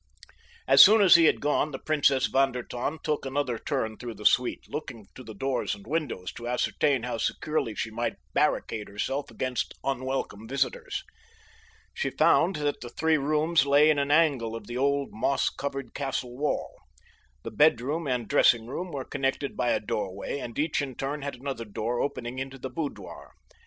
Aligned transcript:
As 0.67 0.83
soon 0.83 0.99
as 1.03 1.13
he 1.13 1.25
had 1.25 1.39
gone 1.41 1.69
the 1.69 1.77
Princess 1.77 2.25
von 2.25 2.51
der 2.53 2.63
Tann 2.63 2.97
took 3.03 3.23
another 3.23 3.59
turn 3.59 3.97
through 3.99 4.15
the 4.15 4.25
suite, 4.25 4.65
looking 4.67 5.05
to 5.13 5.23
the 5.23 5.35
doors 5.35 5.75
and 5.75 5.85
windows 5.85 6.31
to 6.33 6.47
ascertain 6.47 7.03
how 7.03 7.19
securely 7.19 7.75
she 7.75 7.91
might 7.91 8.15
barricade 8.33 8.87
herself 8.89 9.29
against 9.29 9.75
unwelcome 9.83 10.47
visitors. 10.47 11.03
She 11.93 12.09
found 12.09 12.55
that 12.55 12.81
the 12.81 12.89
three 12.89 13.19
rooms 13.19 13.67
lay 13.67 13.91
in 13.91 13.99
an 13.99 14.09
angle 14.09 14.55
of 14.55 14.65
the 14.65 14.75
old, 14.75 15.09
moss 15.11 15.51
covered 15.51 15.93
castle 15.93 16.35
wall. 16.35 16.73
The 17.43 17.51
bedroom 17.51 18.07
and 18.07 18.27
dressing 18.27 18.65
room 18.65 18.91
were 18.91 19.05
connected 19.05 19.55
by 19.55 19.69
a 19.69 19.79
doorway, 19.79 20.39
and 20.39 20.57
each 20.57 20.81
in 20.81 20.95
turn 20.95 21.21
had 21.21 21.35
another 21.35 21.63
door 21.65 22.01
opening 22.01 22.39
into 22.39 22.57
the 22.57 22.71
boudoir. 22.71 23.33